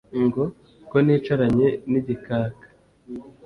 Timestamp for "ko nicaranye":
0.89-1.67